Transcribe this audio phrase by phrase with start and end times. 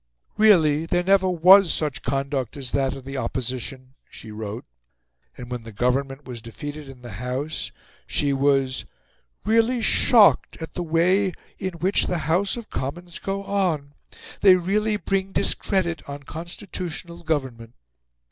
[0.35, 4.65] "Really there never was such conduct as that of the Opposition," she wrote.
[5.37, 7.71] And when the Government was defeated in the House
[8.07, 8.85] she was
[9.45, 13.93] "really shocked at the way in which the House of Commons go on;
[14.39, 17.75] they really bring discredit on Constitutional Government."